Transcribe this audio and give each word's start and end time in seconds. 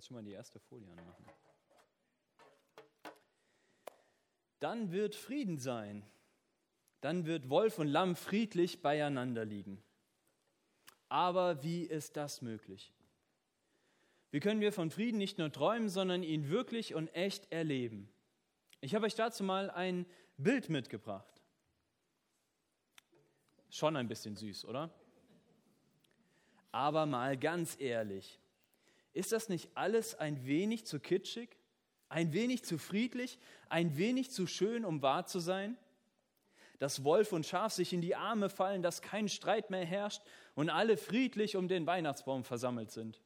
Kannst 0.00 0.08
du 0.08 0.14
mal 0.14 0.24
die 0.24 0.32
erste 0.32 0.58
Folie 0.58 0.90
anmachen? 0.90 1.26
Dann 4.58 4.92
wird 4.92 5.14
Frieden 5.14 5.58
sein. 5.58 6.02
Dann 7.02 7.26
wird 7.26 7.50
Wolf 7.50 7.78
und 7.78 7.86
Lamm 7.86 8.16
friedlich 8.16 8.80
beieinander 8.80 9.44
liegen. 9.44 9.84
Aber 11.10 11.62
wie 11.62 11.82
ist 11.82 12.16
das 12.16 12.40
möglich? 12.40 12.94
Wie 14.30 14.40
können 14.40 14.62
wir 14.62 14.72
von 14.72 14.90
Frieden 14.90 15.18
nicht 15.18 15.36
nur 15.36 15.52
träumen, 15.52 15.90
sondern 15.90 16.22
ihn 16.22 16.48
wirklich 16.48 16.94
und 16.94 17.08
echt 17.08 17.52
erleben? 17.52 18.10
Ich 18.80 18.94
habe 18.94 19.04
euch 19.04 19.16
dazu 19.16 19.44
mal 19.44 19.68
ein 19.68 20.06
Bild 20.38 20.70
mitgebracht. 20.70 21.42
Schon 23.68 23.96
ein 23.96 24.08
bisschen 24.08 24.34
süß, 24.34 24.64
oder? 24.64 24.88
Aber 26.72 27.04
mal 27.04 27.36
ganz 27.36 27.78
ehrlich, 27.78 28.40
ist 29.12 29.32
das 29.32 29.48
nicht 29.48 29.70
alles 29.74 30.14
ein 30.14 30.46
wenig 30.46 30.86
zu 30.86 31.00
kitschig, 31.00 31.56
ein 32.08 32.32
wenig 32.32 32.64
zu 32.64 32.78
friedlich, 32.78 33.38
ein 33.68 33.96
wenig 33.96 34.30
zu 34.30 34.46
schön, 34.46 34.84
um 34.84 35.02
wahr 35.02 35.26
zu 35.26 35.38
sein? 35.38 35.76
Dass 36.78 37.04
Wolf 37.04 37.32
und 37.32 37.46
Schaf 37.46 37.72
sich 37.72 37.92
in 37.92 38.00
die 38.00 38.16
Arme 38.16 38.48
fallen, 38.48 38.82
dass 38.82 39.02
kein 39.02 39.28
Streit 39.28 39.70
mehr 39.70 39.84
herrscht 39.84 40.22
und 40.54 40.70
alle 40.70 40.96
friedlich 40.96 41.56
um 41.56 41.68
den 41.68 41.86
Weihnachtsbaum 41.86 42.44
versammelt 42.44 42.90
sind. 42.90 43.20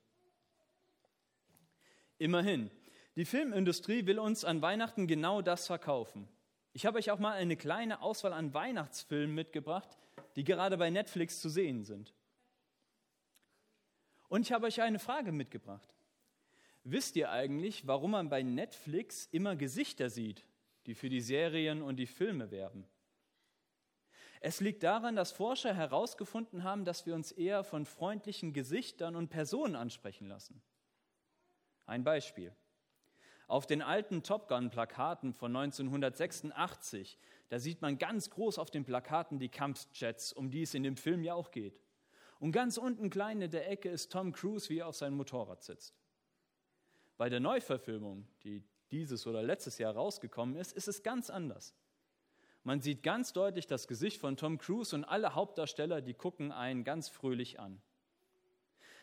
Immerhin, 2.19 2.71
die 3.17 3.25
Filmindustrie 3.25 4.07
will 4.07 4.19
uns 4.19 4.45
an 4.45 4.61
Weihnachten 4.63 5.07
genau 5.07 5.41
das 5.41 5.67
verkaufen. 5.67 6.29
Ich 6.73 6.87
habe 6.87 6.99
euch 6.99 7.11
auch 7.11 7.21
mal 7.21 7.33
eine 7.33 7.57
kleine 7.57 8.03
Auswahl 8.03 8.33
an 8.33 8.53
Weihnachtsfilmen 8.55 9.35
mitgebracht, 9.35 9.97
die 10.35 10.43
gerade 10.43 10.77
bei 10.77 10.91
Netflix 10.91 11.41
zu 11.41 11.49
sehen 11.49 11.85
sind. 11.85 12.13
Und 14.29 14.43
ich 14.43 14.53
habe 14.53 14.67
euch 14.67 14.81
eine 14.81 14.99
Frage 14.99 15.33
mitgebracht. 15.33 15.95
Wisst 16.83 17.17
ihr 17.17 17.31
eigentlich, 17.31 17.87
warum 17.87 18.13
man 18.13 18.29
bei 18.29 18.43
Netflix 18.43 19.27
immer 19.33 19.57
Gesichter 19.57 20.11
sieht, 20.11 20.45
die 20.87 20.95
für 20.95 21.09
die 21.09 21.21
Serien 21.21 21.83
und 21.83 21.97
die 21.97 22.07
Filme 22.07 22.51
werben? 22.51 22.87
Es 24.41 24.61
liegt 24.61 24.83
daran, 24.83 25.17
dass 25.17 25.33
Forscher 25.33 25.73
herausgefunden 25.73 26.65
haben, 26.65 26.85
dass 26.85 27.07
wir 27.07 27.15
uns 27.15 27.33
eher 27.33 27.65
von 27.65 27.87
freundlichen 27.87 28.53
Gesichtern 28.53 29.17
und 29.17 29.31
Personen 29.31 29.75
ansprechen 29.75 30.29
lassen. 30.29 30.61
Ein 31.87 32.05
Beispiel. 32.05 32.55
Auf 33.47 33.67
den 33.67 33.81
alten 33.81 34.23
Top 34.23 34.49
Gun-Plakaten 34.49 35.33
von 35.33 35.57
1986, 35.57 37.19
da 37.49 37.59
sieht 37.59 37.81
man 37.81 37.97
ganz 37.97 38.29
groß 38.29 38.59
auf 38.59 38.71
den 38.71 38.85
Plakaten 38.85 39.39
die 39.39 39.49
Kampfjets, 39.49 40.35
um 40.35 40.51
die 40.51 40.63
es 40.63 40.75
in 40.75 40.83
dem 40.83 40.99
Film 40.99 41.23
ja 41.23 41.33
auch 41.33 41.51
geht. 41.51 41.81
Und 42.41 42.53
ganz 42.53 42.79
unten 42.79 43.11
klein 43.11 43.41
in 43.41 43.51
der 43.51 43.71
Ecke 43.71 43.89
ist 43.89 44.13
Tom 44.13 44.33
Cruise, 44.33 44.69
wie 44.69 44.79
er 44.79 44.89
auf 44.89 44.97
seinem 44.97 45.17
Motorrad 45.17 45.63
sitzt. 45.63 45.95
Bei 47.17 47.29
der 47.29 47.41
Neuverfilmung, 47.41 48.27
die 48.43 48.63
dieses 48.91 49.27
oder 49.27 49.43
letztes 49.43 49.79
Jahr 49.79 49.95
rausgekommen 49.95 50.57
ist, 50.57 50.73
ist 50.73 50.89
es 50.89 51.03
ganz 51.03 51.31
anders. 51.31 51.75
Man 52.65 52.81
sieht 52.81 53.03
ganz 53.03 53.33
deutlich 53.33 53.67
das 53.67 53.87
Gesicht 53.87 54.19
von 54.21 54.37
Tom 54.37 54.59
Cruise 54.59 54.97
und 54.97 55.05
alle 55.05 55.35
Hauptdarsteller, 55.35 56.01
die 56.01 56.15
gucken 56.15 56.51
einen 56.51 56.83
ganz 56.83 57.09
fröhlich 57.09 57.61
an. 57.61 57.81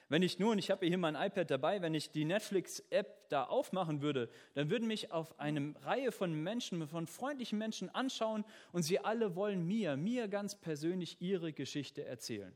Wenn 0.09 0.23
ich 0.23 0.39
nur, 0.39 0.51
und 0.51 0.57
ich 0.57 0.69
habe 0.69 0.85
hier 0.85 0.97
mein 0.97 1.15
iPad 1.15 1.49
dabei, 1.49 1.81
wenn 1.81 1.93
ich 1.93 2.11
die 2.11 2.25
Netflix-App 2.25 3.29
da 3.29 3.45
aufmachen 3.45 4.01
würde, 4.01 4.29
dann 4.55 4.69
würden 4.69 4.85
mich 4.85 5.13
auf 5.13 5.39
eine 5.39 5.73
Reihe 5.83 6.11
von 6.11 6.33
Menschen, 6.33 6.85
von 6.89 7.07
freundlichen 7.07 7.57
Menschen 7.57 7.89
anschauen 7.89 8.43
und 8.73 8.83
sie 8.83 8.99
alle 8.99 9.35
wollen 9.37 9.65
mir, 9.65 9.95
mir 9.95 10.27
ganz 10.27 10.55
persönlich 10.55 11.21
ihre 11.21 11.53
Geschichte 11.53 12.03
erzählen. 12.03 12.53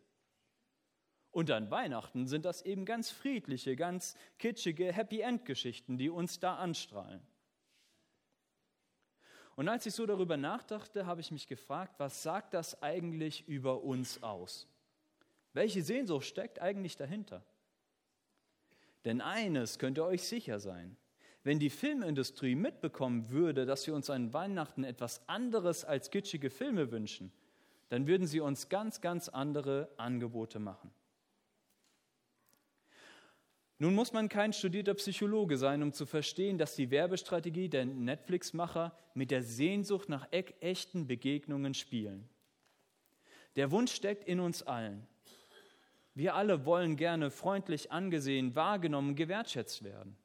Und 1.35 1.51
an 1.51 1.69
Weihnachten 1.69 2.27
sind 2.27 2.45
das 2.45 2.61
eben 2.61 2.85
ganz 2.85 3.11
friedliche, 3.11 3.75
ganz 3.75 4.15
kitschige 4.39 4.93
Happy 4.93 5.19
End 5.19 5.43
Geschichten, 5.43 5.97
die 5.97 6.09
uns 6.09 6.39
da 6.39 6.55
anstrahlen. 6.55 7.19
Und 9.57 9.67
als 9.67 9.85
ich 9.85 9.93
so 9.93 10.05
darüber 10.05 10.37
nachdachte, 10.37 11.05
habe 11.05 11.19
ich 11.19 11.31
mich 11.31 11.45
gefragt, 11.47 11.95
was 11.97 12.23
sagt 12.23 12.53
das 12.53 12.81
eigentlich 12.81 13.49
über 13.49 13.83
uns 13.83 14.23
aus? 14.23 14.69
Welche 15.51 15.83
Sehnsucht 15.83 16.25
steckt 16.25 16.61
eigentlich 16.61 16.95
dahinter? 16.95 17.43
Denn 19.03 19.19
eines 19.19 19.77
könnt 19.77 19.97
ihr 19.97 20.05
euch 20.05 20.23
sicher 20.23 20.61
sein. 20.61 20.95
Wenn 21.43 21.59
die 21.59 21.69
Filmindustrie 21.69 22.55
mitbekommen 22.55 23.29
würde, 23.29 23.65
dass 23.65 23.85
wir 23.87 23.93
uns 23.93 24.09
an 24.09 24.31
Weihnachten 24.31 24.85
etwas 24.85 25.27
anderes 25.27 25.83
als 25.83 26.11
kitschige 26.11 26.49
Filme 26.49 26.93
wünschen, 26.93 27.33
dann 27.89 28.07
würden 28.07 28.25
sie 28.25 28.39
uns 28.39 28.69
ganz, 28.69 29.01
ganz 29.01 29.27
andere 29.27 29.89
Angebote 29.97 30.59
machen. 30.59 30.93
Nun 33.85 33.93
muss 33.93 34.13
man 34.13 34.29
kein 34.29 34.51
studierter 34.51 34.95
Psychologe 34.95 35.57
sein, 35.57 35.83
um 35.83 35.93
zu 35.93 36.07
verstehen, 36.07 36.57
dass 36.57 36.75
die 36.75 36.89
Werbestrategie 36.89 37.69
der 37.69 37.85
Netflix-Macher 37.85 38.97
mit 39.13 39.29
der 39.29 39.43
Sehnsucht 39.43 40.09
nach 40.09 40.27
e-, 40.31 40.43
echten 40.59 41.05
Begegnungen 41.05 41.75
spielen. 41.75 42.27
Der 43.55 43.69
Wunsch 43.69 43.93
steckt 43.93 44.23
in 44.23 44.39
uns 44.39 44.63
allen. 44.63 45.05
Wir 46.15 46.33
alle 46.33 46.65
wollen 46.65 46.95
gerne 46.95 47.29
freundlich 47.29 47.91
angesehen, 47.91 48.55
wahrgenommen, 48.55 49.15
gewertschätzt 49.15 49.83
werden. 49.83 50.17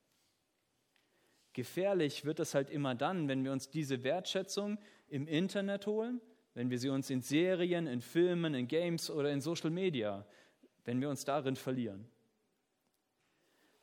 Gefährlich 1.53 2.25
wird 2.25 2.41
es 2.41 2.54
halt 2.54 2.70
immer 2.70 2.94
dann, 2.94 3.28
wenn 3.28 3.44
wir 3.44 3.53
uns 3.53 3.69
diese 3.69 4.03
Wertschätzung 4.03 4.78
im 5.06 5.26
Internet 5.26 5.87
holen, 5.87 6.22
wenn 6.54 6.70
wir 6.70 6.78
sie 6.78 6.88
uns 6.88 7.10
in 7.10 7.20
Serien, 7.20 7.87
in 7.87 8.00
Filmen, 8.00 8.54
in 8.54 8.69
Games 8.69 9.10
oder 9.10 9.31
in 9.31 9.43
Social 9.43 9.69
Media, 9.69 10.25
wenn 10.87 11.03
wir 11.03 11.10
uns 11.10 11.26
darin 11.26 11.56
verlieren. 11.56 12.10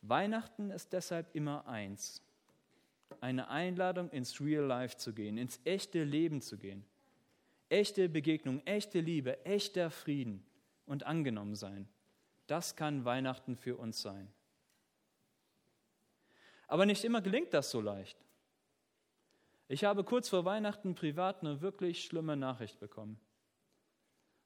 Weihnachten 0.09 0.71
ist 0.71 0.93
deshalb 0.93 1.33
immer 1.35 1.67
eins. 1.67 2.21
Eine 3.21 3.49
Einladung 3.49 4.09
ins 4.09 4.39
Real 4.41 4.65
Life 4.65 4.97
zu 4.97 5.13
gehen, 5.13 5.37
ins 5.37 5.59
echte 5.63 6.03
Leben 6.03 6.41
zu 6.41 6.57
gehen. 6.57 6.85
Echte 7.69 8.07
Begegnung, 8.07 8.61
echte 8.65 8.99
Liebe, 8.99 9.45
echter 9.45 9.91
Frieden 9.91 10.45
und 10.85 11.05
angenommen 11.05 11.55
sein. 11.55 11.87
Das 12.47 12.75
kann 12.75 13.05
Weihnachten 13.05 13.55
für 13.55 13.77
uns 13.77 14.01
sein. 14.01 14.31
Aber 16.67 16.85
nicht 16.85 17.03
immer 17.03 17.21
gelingt 17.21 17.53
das 17.53 17.71
so 17.71 17.81
leicht. 17.81 18.17
Ich 19.69 19.83
habe 19.83 20.03
kurz 20.03 20.29
vor 20.29 20.45
Weihnachten 20.45 20.95
privat 20.95 21.41
eine 21.41 21.61
wirklich 21.61 22.03
schlimme 22.03 22.37
Nachricht 22.37 22.79
bekommen. 22.79 23.19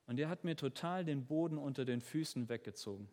Und 0.08 0.18
die 0.18 0.26
hat 0.26 0.44
mir 0.44 0.56
total 0.56 1.06
den 1.06 1.26
Boden 1.26 1.58
unter 1.58 1.86
den 1.86 2.02
Füßen 2.02 2.50
weggezogen. 2.50 3.08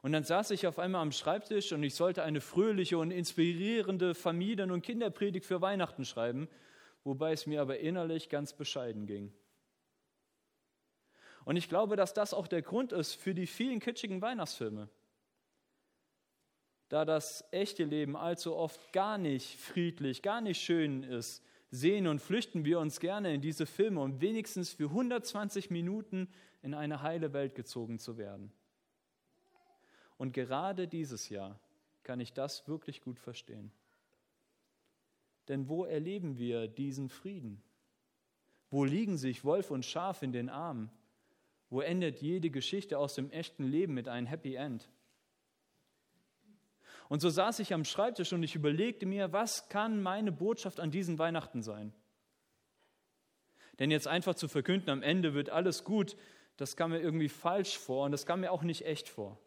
Und 0.00 0.12
dann 0.12 0.22
saß 0.22 0.52
ich 0.52 0.66
auf 0.66 0.78
einmal 0.78 1.02
am 1.02 1.12
Schreibtisch 1.12 1.72
und 1.72 1.82
ich 1.82 1.94
sollte 1.94 2.22
eine 2.22 2.40
fröhliche 2.40 2.98
und 2.98 3.10
inspirierende 3.10 4.14
Familien- 4.14 4.70
und 4.70 4.82
Kinderpredigt 4.82 5.44
für 5.44 5.60
Weihnachten 5.60 6.04
schreiben, 6.04 6.48
wobei 7.04 7.32
es 7.32 7.46
mir 7.46 7.60
aber 7.60 7.80
innerlich 7.80 8.28
ganz 8.28 8.52
bescheiden 8.52 9.06
ging. 9.06 9.32
Und 11.44 11.56
ich 11.56 11.68
glaube, 11.68 11.96
dass 11.96 12.14
das 12.14 12.34
auch 12.34 12.46
der 12.46 12.62
Grund 12.62 12.92
ist 12.92 13.14
für 13.14 13.34
die 13.34 13.46
vielen 13.46 13.80
kitschigen 13.80 14.20
Weihnachtsfilme. 14.20 14.88
Da 16.88 17.04
das 17.04 17.44
echte 17.50 17.84
Leben 17.84 18.16
allzu 18.16 18.54
oft 18.54 18.92
gar 18.92 19.18
nicht 19.18 19.58
friedlich, 19.58 20.22
gar 20.22 20.40
nicht 20.40 20.60
schön 20.60 21.02
ist, 21.02 21.42
sehen 21.70 22.06
und 22.06 22.20
flüchten 22.20 22.64
wir 22.64 22.78
uns 22.80 23.00
gerne 23.00 23.34
in 23.34 23.40
diese 23.40 23.66
Filme, 23.66 24.00
um 24.00 24.20
wenigstens 24.20 24.72
für 24.72 24.90
120 24.90 25.70
Minuten 25.70 26.28
in 26.62 26.74
eine 26.74 27.02
heile 27.02 27.32
Welt 27.32 27.54
gezogen 27.54 27.98
zu 27.98 28.16
werden. 28.16 28.52
Und 30.18 30.32
gerade 30.32 30.88
dieses 30.88 31.28
Jahr 31.28 31.58
kann 32.02 32.20
ich 32.20 32.32
das 32.32 32.68
wirklich 32.68 33.00
gut 33.00 33.18
verstehen. 33.18 33.70
Denn 35.48 35.68
wo 35.68 35.84
erleben 35.84 36.36
wir 36.38 36.68
diesen 36.68 37.08
Frieden? 37.08 37.62
Wo 38.70 38.84
liegen 38.84 39.16
sich 39.16 39.44
Wolf 39.44 39.70
und 39.70 39.84
Schaf 39.84 40.22
in 40.22 40.32
den 40.32 40.50
Armen? 40.50 40.90
Wo 41.70 41.80
endet 41.80 42.20
jede 42.20 42.50
Geschichte 42.50 42.98
aus 42.98 43.14
dem 43.14 43.30
echten 43.30 43.64
Leben 43.64 43.94
mit 43.94 44.08
einem 44.08 44.26
Happy 44.26 44.56
End? 44.56 44.90
Und 47.08 47.20
so 47.20 47.30
saß 47.30 47.60
ich 47.60 47.72
am 47.72 47.84
Schreibtisch 47.84 48.32
und 48.32 48.42
ich 48.42 48.54
überlegte 48.54 49.06
mir, 49.06 49.32
was 49.32 49.68
kann 49.70 50.02
meine 50.02 50.32
Botschaft 50.32 50.80
an 50.80 50.90
diesen 50.90 51.18
Weihnachten 51.18 51.62
sein? 51.62 51.94
Denn 53.78 53.90
jetzt 53.90 54.08
einfach 54.08 54.34
zu 54.34 54.48
verkünden, 54.48 54.90
am 54.90 55.02
Ende 55.02 55.32
wird 55.32 55.48
alles 55.48 55.84
gut, 55.84 56.16
das 56.56 56.76
kam 56.76 56.90
mir 56.90 57.00
irgendwie 57.00 57.28
falsch 57.28 57.78
vor 57.78 58.04
und 58.04 58.12
das 58.12 58.26
kam 58.26 58.40
mir 58.40 58.50
auch 58.50 58.62
nicht 58.62 58.84
echt 58.84 59.08
vor. 59.08 59.38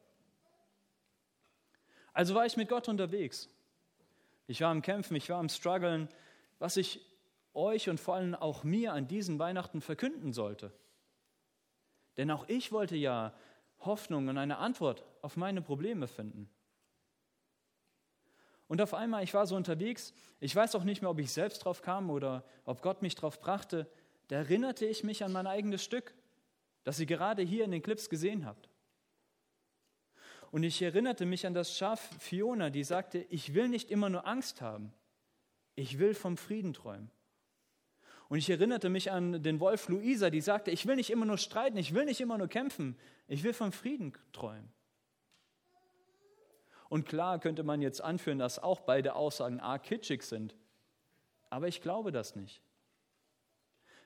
Also 2.13 2.35
war 2.35 2.45
ich 2.45 2.57
mit 2.57 2.69
Gott 2.69 2.89
unterwegs. 2.89 3.49
Ich 4.47 4.61
war 4.61 4.69
am 4.69 4.81
Kämpfen, 4.81 5.15
ich 5.15 5.29
war 5.29 5.39
am 5.39 5.49
Struggeln, 5.49 6.09
was 6.59 6.77
ich 6.77 6.99
euch 7.53 7.89
und 7.89 7.99
vor 7.99 8.15
allem 8.15 8.35
auch 8.35 8.63
mir 8.63 8.93
an 8.93 9.07
diesen 9.07 9.39
Weihnachten 9.39 9.81
verkünden 9.81 10.33
sollte. 10.33 10.71
Denn 12.17 12.31
auch 12.31 12.47
ich 12.47 12.71
wollte 12.71 12.95
ja 12.95 13.33
Hoffnung 13.79 14.27
und 14.27 14.37
eine 14.37 14.57
Antwort 14.57 15.03
auf 15.21 15.37
meine 15.37 15.61
Probleme 15.61 16.07
finden. 16.07 16.49
Und 18.67 18.81
auf 18.81 18.93
einmal, 18.93 19.23
ich 19.23 19.33
war 19.33 19.45
so 19.47 19.55
unterwegs, 19.55 20.13
ich 20.39 20.55
weiß 20.55 20.75
auch 20.75 20.83
nicht 20.83 21.01
mehr, 21.01 21.11
ob 21.11 21.19
ich 21.19 21.31
selbst 21.31 21.65
drauf 21.65 21.81
kam 21.81 22.09
oder 22.09 22.43
ob 22.63 22.81
Gott 22.81 23.01
mich 23.01 23.15
drauf 23.15 23.39
brachte, 23.39 23.85
da 24.29 24.37
erinnerte 24.37 24.85
ich 24.85 25.03
mich 25.03 25.25
an 25.25 25.33
mein 25.33 25.45
eigenes 25.45 25.83
Stück, 25.83 26.13
das 26.83 26.99
ihr 26.99 27.05
gerade 27.05 27.41
hier 27.41 27.65
in 27.65 27.71
den 27.71 27.81
Clips 27.81 28.09
gesehen 28.09 28.45
habt. 28.45 28.70
Und 30.51 30.63
ich 30.63 30.81
erinnerte 30.81 31.25
mich 31.25 31.47
an 31.47 31.53
das 31.53 31.77
Schaf 31.77 32.09
Fiona, 32.19 32.69
die 32.69 32.83
sagte, 32.83 33.25
ich 33.29 33.53
will 33.53 33.69
nicht 33.69 33.89
immer 33.89 34.09
nur 34.09 34.27
Angst 34.27 34.61
haben, 34.61 34.93
ich 35.75 35.97
will 35.97 36.13
vom 36.13 36.37
Frieden 36.37 36.73
träumen. 36.73 37.09
Und 38.27 38.37
ich 38.37 38.49
erinnerte 38.49 38.89
mich 38.89 39.11
an 39.11 39.43
den 39.43 39.59
Wolf 39.59 39.89
Luisa, 39.89 40.29
die 40.29 40.41
sagte, 40.41 40.71
ich 40.71 40.85
will 40.85 40.95
nicht 40.95 41.09
immer 41.09 41.25
nur 41.25 41.37
streiten, 41.37 41.77
ich 41.77 41.93
will 41.93 42.05
nicht 42.05 42.21
immer 42.21 42.37
nur 42.37 42.47
kämpfen, 42.47 42.97
ich 43.27 43.43
will 43.43 43.53
vom 43.53 43.71
Frieden 43.71 44.13
träumen. 44.33 44.71
Und 46.89 47.07
klar 47.07 47.39
könnte 47.39 47.63
man 47.63 47.81
jetzt 47.81 48.01
anführen, 48.01 48.37
dass 48.37 48.59
auch 48.59 48.81
beide 48.81 49.15
Aussagen 49.15 49.61
a 49.61 49.77
kitschig 49.79 50.23
sind. 50.23 50.55
Aber 51.49 51.69
ich 51.69 51.81
glaube 51.81 52.11
das 52.11 52.35
nicht. 52.35 52.61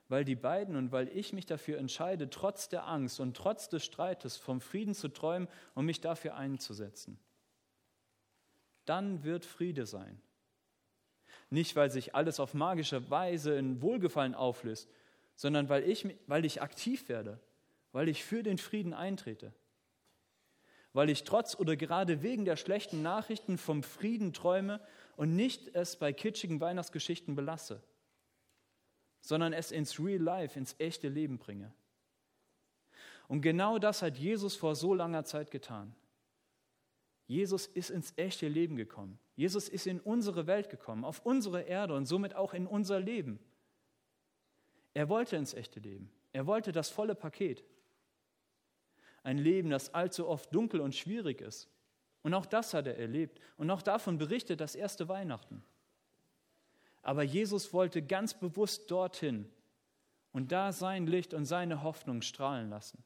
Weil 0.07 0.23
die 0.23 0.35
beiden 0.35 0.75
und 0.75 0.91
weil 0.91 1.07
ich 1.09 1.33
mich 1.33 1.45
dafür 1.45 1.79
entscheide, 1.79 2.29
trotz 2.29 2.69
der 2.69 2.87
Angst 2.87 3.19
und 3.19 3.35
trotz 3.35 3.69
des 3.69 3.83
Streites 3.83 4.37
vom 4.37 4.61
Frieden 4.61 4.93
zu 4.93 5.09
träumen 5.09 5.47
und 5.73 5.85
mich 5.85 5.99
dafür 5.99 6.35
einzusetzen. 6.35 7.19
Dann 8.85 9.23
wird 9.23 9.45
Friede 9.45 9.85
sein. 9.85 10.21
Nicht, 11.49 11.75
weil 11.75 11.89
sich 11.89 12.15
alles 12.15 12.39
auf 12.39 12.53
magische 12.53 13.09
Weise 13.09 13.55
in 13.55 13.81
Wohlgefallen 13.81 14.35
auflöst, 14.35 14.89
sondern 15.35 15.69
weil 15.69 15.83
ich, 15.83 16.07
weil 16.27 16.45
ich 16.45 16.61
aktiv 16.61 17.09
werde, 17.09 17.39
weil 17.91 18.09
ich 18.09 18.23
für 18.23 18.43
den 18.43 18.57
Frieden 18.57 18.93
eintrete, 18.93 19.53
weil 20.93 21.09
ich 21.09 21.23
trotz 21.23 21.55
oder 21.55 21.75
gerade 21.75 22.21
wegen 22.23 22.45
der 22.45 22.55
schlechten 22.55 23.01
Nachrichten 23.01 23.57
vom 23.57 23.83
Frieden 23.83 24.33
träume 24.33 24.79
und 25.17 25.35
nicht 25.35 25.75
es 25.75 25.97
bei 25.97 26.13
kitschigen 26.13 26.61
Weihnachtsgeschichten 26.61 27.35
belasse, 27.35 27.81
sondern 29.25 29.53
es 29.53 29.71
ins 29.71 29.99
Real 29.99 30.21
Life, 30.21 30.57
ins 30.57 30.75
echte 30.77 31.09
Leben 31.09 31.39
bringe. 31.39 31.73
Und 33.27 33.41
genau 33.41 33.79
das 33.79 34.03
hat 34.03 34.17
Jesus 34.17 34.55
vor 34.55 34.75
so 34.75 34.93
langer 34.93 35.25
Zeit 35.25 35.49
getan. 35.49 35.95
Jesus 37.25 37.65
ist 37.65 37.89
ins 37.89 38.13
echte 38.17 38.47
Leben 38.47 38.75
gekommen. 38.75 39.17
Jesus 39.35 39.67
ist 39.67 39.87
in 39.87 39.99
unsere 39.99 40.45
Welt 40.45 40.69
gekommen, 40.69 41.03
auf 41.03 41.25
unsere 41.25 41.63
Erde 41.63 41.95
und 41.95 42.05
somit 42.05 42.35
auch 42.35 42.53
in 42.53 42.67
unser 42.67 42.99
Leben. 42.99 43.39
Er 44.93 45.09
wollte 45.09 45.37
ins 45.37 45.55
echte 45.55 45.79
Leben. 45.79 46.11
Er 46.31 46.45
wollte 46.45 46.71
das 46.71 46.91
volle 46.91 47.15
Paket. 47.15 47.63
Ein 49.23 49.39
Leben, 49.39 49.71
das 49.71 49.91
allzu 49.95 50.27
oft 50.27 50.53
dunkel 50.53 50.81
und 50.81 50.93
schwierig 50.93 51.41
ist. 51.41 51.67
Und 52.21 52.35
auch 52.35 52.45
das 52.45 52.75
hat 52.75 52.85
er 52.85 52.99
erlebt. 52.99 53.39
Und 53.57 53.71
auch 53.71 53.81
davon 53.81 54.19
berichtet 54.19 54.61
das 54.61 54.75
erste 54.75 55.09
Weihnachten. 55.09 55.63
Aber 57.05 57.21
Jesus 57.21 57.71
wollte 57.71 58.01
ganz 58.01 58.33
bewusst 58.33 58.89
dorthin 58.89 59.47
und 60.31 60.51
da 60.51 60.71
sein 60.71 61.05
Licht 61.05 61.35
und 61.35 61.45
seine 61.45 61.83
Hoffnung 61.83 62.23
strahlen 62.23 62.71
lassen. 62.71 63.03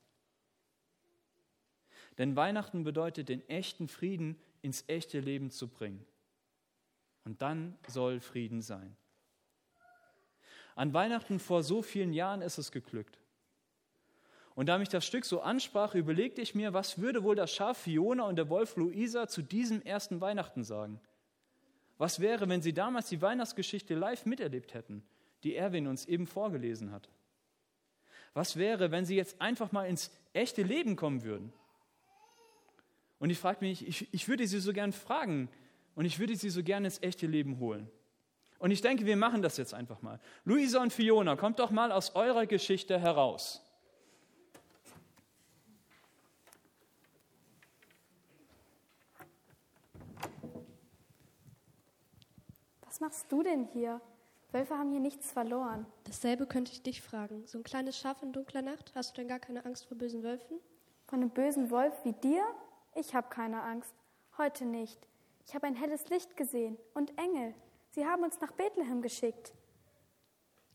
Denn 2.18 2.38
Weihnachten 2.38 2.86
bedeutet, 2.86 3.28
den 3.28 3.48
echten 3.50 3.90
Frieden 3.90 4.40
ins 4.62 4.86
echte 4.88 5.20
Leben 5.20 5.52
zu 5.52 5.68
bringen. 5.68 6.06
Und 7.26 7.42
dann 7.42 7.78
soll 7.88 8.22
Frieden 8.22 8.62
sein. 8.62 8.96
An 10.76 10.94
Weihnachten 10.94 11.38
vor 11.38 11.62
so 11.62 11.82
vielen 11.82 12.14
Jahren 12.14 12.42
ist 12.42 12.58
es 12.58 12.72
geglückt. 12.72 13.20
Und 14.56 14.68
da 14.68 14.78
mich 14.78 14.88
das 14.88 15.06
Stück 15.06 15.26
so 15.26 15.42
ansprach, 15.42 15.94
überlegte 15.94 16.40
ich 16.40 16.56
mir, 16.56 16.72
was 16.72 17.00
würde 17.00 17.24
wohl 17.24 17.36
das 17.36 17.54
Schaf 17.54 17.80
Fiona 17.80 18.24
und 18.24 18.38
der 18.38 18.48
Wolf 18.48 18.78
Luisa 18.78 19.28
zu 19.28 19.42
diesem 19.42 19.82
ersten 19.82 20.22
Weihnachten 20.22 20.64
sagen? 20.64 21.02
Was 22.00 22.22
wäre, 22.22 22.48
wenn 22.48 22.62
sie 22.62 22.74
damals 22.74 23.10
die 23.10 23.22
Weihnachtsgeschichte 23.22 23.94
live 23.94 24.26
miterlebt 24.26 24.74
hätten, 24.74 25.04
die 25.44 25.56
Erwin 25.56 25.86
uns 25.86 26.06
eben 26.06 26.26
vorgelesen 26.26 26.92
hat? 26.92 27.10
Was 28.34 28.56
wäre, 28.56 28.90
wenn 28.90 29.06
sie 29.06 29.18
jetzt 29.18 29.42
einfach 29.42 29.74
mal 29.74 29.84
ins 29.84 30.10
echte 30.34 30.64
Leben 30.64 30.96
kommen 30.96 31.24
würden? 31.24 31.52
Und 33.20 33.30
ich 33.32 33.38
frage 33.38 33.58
mich, 33.60 33.86
ich, 33.86 34.12
ich 34.14 34.28
würde 34.30 34.48
sie 34.48 34.60
so 34.60 34.72
gern 34.72 34.94
fragen 34.94 35.50
und 35.94 36.06
ich 36.06 36.20
würde 36.20 36.38
sie 36.38 36.50
so 36.50 36.64
gern 36.64 36.86
ins 36.86 37.02
echte 37.04 37.28
Leben 37.28 37.60
holen. 37.60 37.92
Und 38.60 38.72
ich 38.72 38.82
denke, 38.82 39.06
wir 39.06 39.18
machen 39.18 39.42
das 39.42 39.58
jetzt 39.58 39.74
einfach 39.74 40.02
mal. 40.02 40.22
Luisa 40.46 40.82
und 40.82 40.94
Fiona, 40.94 41.36
kommt 41.36 41.60
doch 41.60 41.70
mal 41.70 41.92
aus 41.92 42.16
eurer 42.16 42.46
Geschichte 42.46 42.98
heraus. 42.98 43.62
Was 53.00 53.12
machst 53.12 53.32
du 53.32 53.44
denn 53.44 53.64
hier? 53.64 54.02
Wölfe 54.52 54.78
haben 54.78 54.92
hier 54.92 55.00
nichts 55.00 55.32
verloren. 55.32 55.86
Dasselbe 56.04 56.46
könnte 56.46 56.74
ich 56.74 56.84
dich 56.84 57.02
fragen. 57.02 57.48
So 57.48 57.58
ein 57.58 57.64
kleines 57.64 57.98
Schaf 57.98 58.22
in 58.22 58.34
dunkler 58.34 58.62
Nacht, 58.62 58.92
hast 58.94 59.12
du 59.12 59.22
denn 59.22 59.30
gar 59.30 59.40
keine 59.40 59.64
Angst 59.64 59.86
vor 59.86 59.98
bösen 59.98 60.22
Wölfen? 60.22 60.60
Von 61.06 61.22
einem 61.22 61.30
bösen 61.30 61.72
Wolf 61.72 61.94
wie 62.04 62.12
dir? 62.12 62.44
Ich 62.96 63.16
habe 63.16 63.30
keine 63.30 63.64
Angst. 63.64 63.94
Heute 64.38 64.66
nicht. 64.66 65.00
Ich 65.48 65.56
habe 65.56 65.66
ein 65.66 65.76
helles 65.76 66.10
Licht 66.10 66.36
gesehen 66.36 66.78
und 66.94 67.18
Engel. 67.18 67.54
Sie 67.92 68.06
haben 68.06 68.22
uns 68.22 68.42
nach 68.42 68.52
Bethlehem 68.52 69.02
geschickt. 69.02 69.54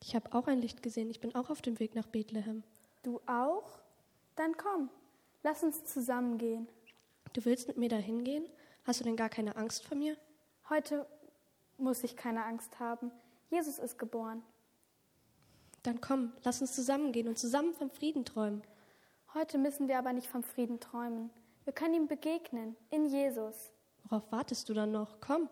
Ich 0.02 0.14
habe 0.14 0.32
auch 0.32 0.46
ein 0.46 0.62
Licht 0.62 0.82
gesehen. 0.82 1.10
Ich 1.10 1.20
bin 1.20 1.34
auch 1.34 1.50
auf 1.50 1.60
dem 1.60 1.78
Weg 1.78 1.94
nach 1.94 2.06
Bethlehem. 2.06 2.62
Du 3.02 3.20
auch? 3.26 3.82
Dann 4.36 4.56
komm, 4.56 4.88
lass 5.42 5.62
uns 5.62 5.84
zusammen 5.84 6.38
gehen. 6.38 6.68
Du 7.34 7.44
willst 7.44 7.68
mit 7.68 7.76
mir 7.76 7.90
dahin 7.90 8.24
gehen? 8.24 8.46
Hast 8.84 9.00
du 9.00 9.04
denn 9.04 9.16
gar 9.16 9.28
keine 9.28 9.56
Angst 9.56 9.84
vor 9.84 9.98
mir? 9.98 10.16
Heute 10.70 11.06
muss 11.78 12.04
ich 12.04 12.16
keine 12.16 12.44
Angst 12.44 12.78
haben. 12.80 13.10
Jesus 13.50 13.78
ist 13.78 13.98
geboren. 13.98 14.42
Dann 15.82 16.00
komm, 16.00 16.32
lass 16.42 16.60
uns 16.60 16.74
zusammengehen 16.74 17.28
und 17.28 17.38
zusammen 17.38 17.74
vom 17.74 17.90
Frieden 17.90 18.24
träumen. 18.24 18.62
Heute 19.34 19.58
müssen 19.58 19.88
wir 19.88 19.98
aber 19.98 20.12
nicht 20.12 20.28
vom 20.28 20.42
Frieden 20.42 20.80
träumen. 20.80 21.30
Wir 21.64 21.72
können 21.72 21.94
ihm 21.94 22.08
begegnen, 22.08 22.76
in 22.90 23.06
Jesus. 23.06 23.72
Worauf 24.04 24.30
wartest 24.30 24.68
du 24.68 24.74
dann 24.74 24.92
noch? 24.92 25.20
Komm. 25.20 25.48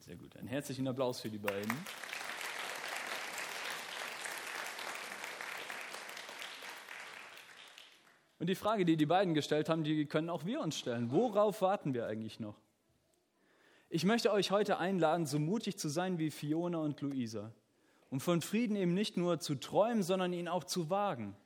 Sehr 0.00 0.16
gut. 0.16 0.36
Einen 0.36 0.48
herzlichen 0.48 0.86
Applaus 0.88 1.20
für 1.20 1.30
die 1.30 1.38
beiden. 1.38 1.72
Und 8.38 8.48
die 8.48 8.56
Frage, 8.56 8.84
die 8.84 8.96
die 8.96 9.06
beiden 9.06 9.34
gestellt 9.34 9.68
haben, 9.68 9.84
die 9.84 10.06
können 10.06 10.28
auch 10.28 10.44
wir 10.44 10.60
uns 10.60 10.76
stellen. 10.76 11.12
Worauf 11.12 11.62
warten 11.62 11.94
wir 11.94 12.06
eigentlich 12.06 12.40
noch? 12.40 12.56
Ich 13.94 14.06
möchte 14.06 14.32
euch 14.32 14.50
heute 14.50 14.78
einladen, 14.78 15.26
so 15.26 15.38
mutig 15.38 15.76
zu 15.76 15.90
sein 15.90 16.18
wie 16.18 16.30
Fiona 16.30 16.78
und 16.78 17.02
Luisa. 17.02 17.52
Um 18.08 18.20
von 18.20 18.40
Frieden 18.40 18.74
eben 18.74 18.94
nicht 18.94 19.18
nur 19.18 19.38
zu 19.38 19.54
träumen, 19.54 20.02
sondern 20.02 20.32
ihn 20.32 20.48
auch 20.48 20.64
zu 20.64 20.88
wagen 20.88 21.36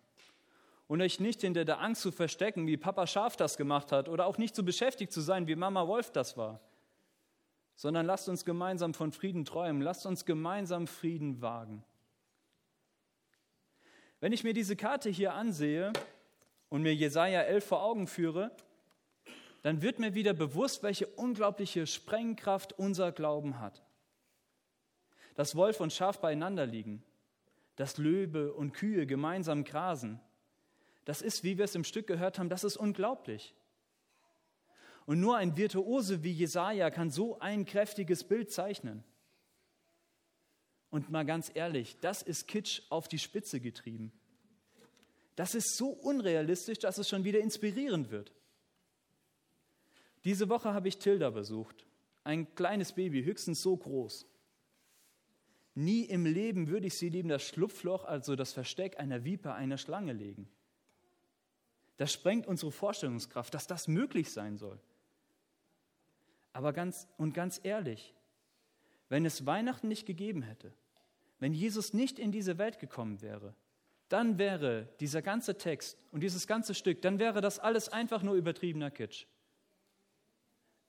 und 0.86 1.02
euch 1.02 1.18
nicht 1.18 1.40
hinter 1.40 1.64
der 1.64 1.80
Angst 1.80 2.02
zu 2.02 2.12
verstecken, 2.12 2.68
wie 2.68 2.76
Papa 2.76 3.08
Schaf 3.08 3.36
das 3.36 3.56
gemacht 3.56 3.90
hat, 3.90 4.08
oder 4.08 4.26
auch 4.26 4.38
nicht 4.38 4.54
so 4.54 4.62
beschäftigt 4.62 5.10
zu 5.10 5.22
sein, 5.22 5.48
wie 5.48 5.56
Mama 5.56 5.88
Wolf 5.88 6.12
das 6.12 6.36
war, 6.36 6.60
sondern 7.74 8.06
lasst 8.06 8.28
uns 8.28 8.44
gemeinsam 8.44 8.94
von 8.94 9.10
Frieden 9.10 9.44
träumen, 9.44 9.82
lasst 9.82 10.06
uns 10.06 10.24
gemeinsam 10.24 10.86
Frieden 10.86 11.42
wagen. 11.42 11.82
Wenn 14.20 14.30
ich 14.30 14.44
mir 14.44 14.54
diese 14.54 14.76
Karte 14.76 15.10
hier 15.10 15.34
ansehe 15.34 15.92
und 16.68 16.82
mir 16.82 16.94
Jesaja 16.94 17.40
11 17.40 17.66
vor 17.66 17.82
Augen 17.82 18.06
führe, 18.06 18.52
dann 19.62 19.82
wird 19.82 19.98
mir 19.98 20.14
wieder 20.14 20.32
bewusst, 20.32 20.82
welche 20.82 21.06
unglaubliche 21.06 21.86
Sprengkraft 21.86 22.72
unser 22.72 23.12
Glauben 23.12 23.60
hat. 23.60 23.82
Dass 25.34 25.56
Wolf 25.56 25.80
und 25.80 25.92
Schaf 25.92 26.20
beieinander 26.20 26.66
liegen, 26.66 27.02
dass 27.76 27.98
Löwe 27.98 28.52
und 28.52 28.72
Kühe 28.72 29.06
gemeinsam 29.06 29.64
grasen, 29.64 30.20
das 31.04 31.22
ist, 31.22 31.44
wie 31.44 31.58
wir 31.58 31.64
es 31.66 31.74
im 31.74 31.84
Stück 31.84 32.06
gehört 32.06 32.38
haben, 32.38 32.48
das 32.48 32.64
ist 32.64 32.76
unglaublich. 32.76 33.54
Und 35.06 35.20
nur 35.20 35.36
ein 35.36 35.56
Virtuose 35.56 36.24
wie 36.24 36.32
Jesaja 36.32 36.90
kann 36.90 37.10
so 37.10 37.38
ein 37.38 37.64
kräftiges 37.64 38.24
Bild 38.24 38.50
zeichnen. 38.50 39.04
Und 40.90 41.10
mal 41.10 41.24
ganz 41.24 41.50
ehrlich, 41.54 41.96
das 42.00 42.22
ist 42.22 42.48
Kitsch 42.48 42.82
auf 42.90 43.06
die 43.06 43.18
Spitze 43.18 43.60
getrieben. 43.60 44.12
Das 45.36 45.54
ist 45.54 45.76
so 45.76 45.90
unrealistisch, 45.90 46.78
dass 46.78 46.98
es 46.98 47.08
schon 47.08 47.24
wieder 47.24 47.38
inspirierend 47.40 48.10
wird. 48.10 48.32
Diese 50.26 50.48
Woche 50.48 50.74
habe 50.74 50.88
ich 50.88 50.98
Tilda 50.98 51.30
besucht. 51.30 51.86
Ein 52.24 52.52
kleines 52.56 52.92
Baby, 52.92 53.22
höchstens 53.22 53.62
so 53.62 53.76
groß. 53.76 54.26
Nie 55.76 56.02
im 56.02 56.26
Leben 56.26 56.66
würde 56.66 56.88
ich 56.88 56.98
sie 56.98 57.10
neben 57.10 57.28
das 57.28 57.44
Schlupfloch, 57.44 58.04
also 58.04 58.34
das 58.34 58.52
Versteck 58.52 58.98
einer 58.98 59.24
Viper, 59.24 59.54
einer 59.54 59.78
Schlange 59.78 60.12
legen. 60.12 60.48
Das 61.96 62.12
sprengt 62.12 62.48
unsere 62.48 62.72
Vorstellungskraft, 62.72 63.54
dass 63.54 63.68
das 63.68 63.86
möglich 63.86 64.32
sein 64.32 64.56
soll. 64.56 64.80
Aber 66.52 66.72
ganz 66.72 67.06
und 67.18 67.32
ganz 67.32 67.60
ehrlich, 67.62 68.12
wenn 69.08 69.24
es 69.24 69.46
Weihnachten 69.46 69.86
nicht 69.86 70.06
gegeben 70.06 70.42
hätte, 70.42 70.72
wenn 71.38 71.54
Jesus 71.54 71.94
nicht 71.94 72.18
in 72.18 72.32
diese 72.32 72.58
Welt 72.58 72.80
gekommen 72.80 73.22
wäre, 73.22 73.54
dann 74.08 74.38
wäre 74.38 74.88
dieser 74.98 75.22
ganze 75.22 75.56
Text 75.56 75.96
und 76.10 76.24
dieses 76.24 76.48
ganze 76.48 76.74
Stück, 76.74 77.00
dann 77.02 77.20
wäre 77.20 77.40
das 77.40 77.60
alles 77.60 77.88
einfach 77.88 78.24
nur 78.24 78.34
übertriebener 78.34 78.90
Kitsch. 78.90 79.26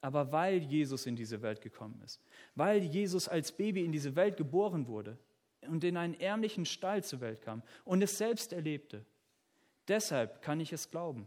Aber 0.00 0.30
weil 0.30 0.58
Jesus 0.58 1.06
in 1.06 1.16
diese 1.16 1.42
Welt 1.42 1.60
gekommen 1.60 2.00
ist, 2.04 2.20
weil 2.54 2.82
Jesus 2.82 3.28
als 3.28 3.52
Baby 3.52 3.84
in 3.84 3.92
diese 3.92 4.14
Welt 4.14 4.36
geboren 4.36 4.86
wurde 4.86 5.18
und 5.62 5.82
in 5.82 5.96
einen 5.96 6.14
ärmlichen 6.14 6.66
Stall 6.66 7.02
zur 7.02 7.20
Welt 7.20 7.42
kam 7.42 7.62
und 7.84 8.02
es 8.02 8.16
selbst 8.16 8.52
erlebte, 8.52 9.04
Deshalb 9.88 10.42
kann 10.42 10.60
ich 10.60 10.72
es 10.72 10.90
glauben. 10.90 11.26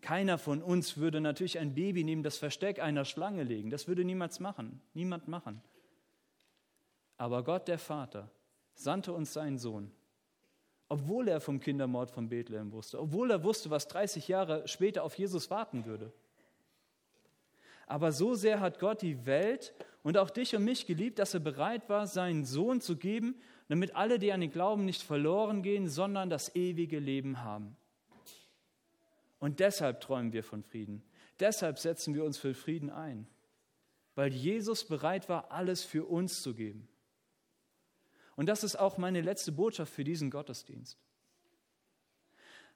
Keiner 0.00 0.38
von 0.38 0.62
uns 0.62 0.96
würde 0.96 1.20
natürlich 1.20 1.58
ein 1.58 1.74
Baby 1.74 2.04
neben 2.04 2.22
das 2.22 2.36
Versteck 2.36 2.80
einer 2.80 3.04
Schlange 3.04 3.44
legen. 3.44 3.70
Das 3.70 3.88
würde 3.88 4.04
niemals 4.04 4.38
machen, 4.40 4.80
niemand 4.92 5.28
machen. 5.28 5.62
Aber 7.16 7.42
Gott 7.42 7.66
der 7.66 7.78
Vater 7.78 8.30
sandte 8.74 9.12
uns 9.12 9.32
seinen 9.32 9.58
Sohn, 9.58 9.90
obwohl 10.88 11.28
er 11.28 11.40
vom 11.40 11.58
Kindermord 11.58 12.10
von 12.10 12.28
Bethlehem 12.28 12.72
wusste, 12.72 13.00
obwohl 13.00 13.30
er 13.30 13.42
wusste, 13.42 13.70
was 13.70 13.88
30 13.88 14.28
Jahre 14.28 14.66
später 14.68 15.02
auf 15.02 15.16
Jesus 15.18 15.50
warten 15.50 15.84
würde. 15.84 16.12
Aber 17.88 18.12
so 18.12 18.34
sehr 18.34 18.60
hat 18.60 18.78
Gott 18.78 19.00
die 19.00 19.24
Welt 19.24 19.72
und 20.02 20.18
auch 20.18 20.28
dich 20.28 20.54
und 20.54 20.62
mich 20.62 20.84
geliebt, 20.84 21.18
dass 21.18 21.32
er 21.32 21.40
bereit 21.40 21.88
war, 21.88 22.06
seinen 22.06 22.44
Sohn 22.44 22.82
zu 22.82 22.96
geben, 22.96 23.34
damit 23.68 23.96
alle, 23.96 24.18
die 24.18 24.30
an 24.30 24.42
den 24.42 24.50
Glauben 24.50 24.84
nicht 24.84 25.02
verloren 25.02 25.62
gehen, 25.62 25.88
sondern 25.88 26.28
das 26.28 26.54
ewige 26.54 26.98
Leben 26.98 27.42
haben. 27.42 27.76
Und 29.38 29.60
deshalb 29.60 30.02
träumen 30.02 30.34
wir 30.34 30.44
von 30.44 30.62
Frieden. 30.62 31.02
Deshalb 31.40 31.78
setzen 31.78 32.14
wir 32.14 32.24
uns 32.24 32.36
für 32.36 32.52
Frieden 32.52 32.90
ein, 32.90 33.26
weil 34.14 34.34
Jesus 34.34 34.84
bereit 34.84 35.30
war, 35.30 35.50
alles 35.50 35.82
für 35.82 36.04
uns 36.04 36.42
zu 36.42 36.54
geben. 36.54 36.88
Und 38.36 38.46
das 38.46 38.64
ist 38.64 38.76
auch 38.76 38.98
meine 38.98 39.22
letzte 39.22 39.50
Botschaft 39.50 39.92
für 39.92 40.04
diesen 40.04 40.30
Gottesdienst. 40.30 40.98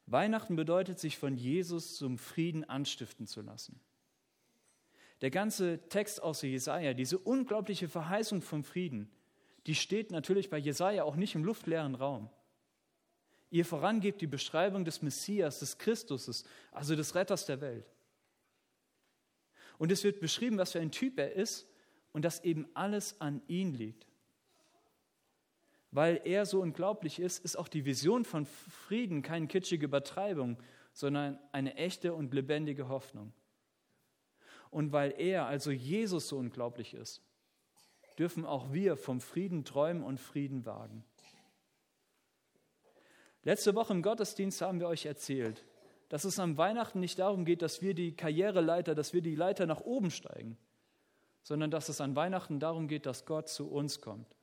Weihnachten 0.06 0.56
bedeutet, 0.56 0.98
sich 0.98 1.18
von 1.18 1.36
Jesus 1.36 1.96
zum 1.96 2.16
Frieden 2.16 2.64
anstiften 2.64 3.26
zu 3.26 3.42
lassen. 3.42 3.78
Der 5.22 5.30
ganze 5.30 5.80
Text 5.88 6.22
aus 6.22 6.42
Jesaja, 6.42 6.92
diese 6.94 7.18
unglaubliche 7.18 7.88
Verheißung 7.88 8.42
vom 8.42 8.64
Frieden, 8.64 9.10
die 9.66 9.74
steht 9.74 10.10
natürlich 10.10 10.50
bei 10.50 10.58
Jesaja 10.58 11.04
auch 11.04 11.16
nicht 11.16 11.34
im 11.34 11.44
luftleeren 11.44 11.94
Raum. 11.94 12.28
Ihr 13.50 13.64
vorangebt 13.64 14.20
die 14.20 14.26
Beschreibung 14.26 14.84
des 14.84 15.00
Messias, 15.00 15.60
des 15.60 15.78
Christuses, 15.78 16.44
also 16.72 16.96
des 16.96 17.14
Retters 17.14 17.46
der 17.46 17.60
Welt. 17.60 17.86
Und 19.78 19.90
es 19.90 20.04
wird 20.04 20.20
beschrieben, 20.20 20.58
was 20.58 20.72
für 20.72 20.80
ein 20.80 20.90
Typ 20.90 21.18
er 21.18 21.32
ist 21.32 21.66
und 22.12 22.24
dass 22.24 22.44
eben 22.44 22.68
alles 22.74 23.20
an 23.20 23.40
ihn 23.46 23.72
liegt 23.72 24.06
weil 25.92 26.22
er 26.24 26.46
so 26.46 26.60
unglaublich 26.60 27.20
ist, 27.20 27.44
ist 27.44 27.56
auch 27.56 27.68
die 27.68 27.84
Vision 27.84 28.24
von 28.24 28.46
Frieden 28.46 29.22
keine 29.22 29.46
kitschige 29.46 29.84
Übertreibung, 29.84 30.56
sondern 30.94 31.38
eine 31.52 31.76
echte 31.76 32.14
und 32.14 32.34
lebendige 32.34 32.88
Hoffnung. 32.88 33.32
Und 34.72 34.90
weil 34.90 35.14
er, 35.18 35.46
also 35.46 35.70
Jesus, 35.70 36.28
so 36.28 36.38
unglaublich 36.38 36.94
ist, 36.94 37.20
dürfen 38.18 38.46
auch 38.46 38.72
wir 38.72 38.96
vom 38.96 39.20
Frieden 39.20 39.66
träumen 39.66 40.02
und 40.02 40.18
Frieden 40.18 40.64
wagen. 40.64 41.04
Letzte 43.42 43.74
Woche 43.74 43.92
im 43.92 44.02
Gottesdienst 44.02 44.62
haben 44.62 44.80
wir 44.80 44.88
euch 44.88 45.04
erzählt, 45.04 45.62
dass 46.08 46.24
es 46.24 46.38
am 46.38 46.56
Weihnachten 46.56 47.00
nicht 47.00 47.18
darum 47.18 47.44
geht, 47.44 47.60
dass 47.60 47.82
wir 47.82 47.92
die 47.92 48.16
Karriereleiter, 48.16 48.94
dass 48.94 49.12
wir 49.12 49.20
die 49.20 49.34
Leiter 49.34 49.66
nach 49.66 49.82
oben 49.82 50.10
steigen, 50.10 50.56
sondern 51.42 51.70
dass 51.70 51.90
es 51.90 52.00
an 52.00 52.16
Weihnachten 52.16 52.58
darum 52.58 52.88
geht, 52.88 53.04
dass 53.04 53.26
Gott 53.26 53.50
zu 53.50 53.70
uns 53.70 54.00
kommt. 54.00 54.36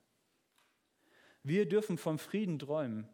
Wir 1.42 1.68
dürfen 1.68 1.98
vom 1.98 2.20
Frieden 2.20 2.60
träumen. 2.60 3.10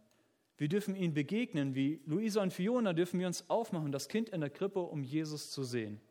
Wir 0.57 0.67
dürfen 0.67 0.97
ihn 0.97 1.13
begegnen. 1.13 1.75
Wie 1.75 2.01
Luisa 2.05 2.41
und 2.41 2.51
Fiona 2.51 2.91
dürfen 2.91 3.21
wir 3.21 3.27
uns 3.27 3.49
aufmachen, 3.49 3.93
das 3.93 4.09
Kind 4.09 4.27
in 4.29 4.41
der 4.41 4.49
Krippe, 4.49 4.81
um 4.81 5.01
Jesus 5.01 5.51
zu 5.51 5.63
sehen. 5.63 6.01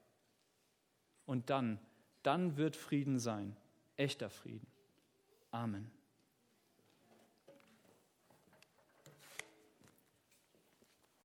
Und 1.27 1.51
dann, 1.51 1.79
dann 2.23 2.57
wird 2.57 2.77
Frieden 2.77 3.19
sein. 3.19 3.57
Echter 3.97 4.31
Frieden. 4.31 4.67
Amen. 5.51 5.91